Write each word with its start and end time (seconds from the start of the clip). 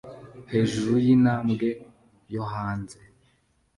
Hejuru 0.51 0.93
yintambwe 1.05 1.69
yo 2.33 2.43
hanze 2.51 2.99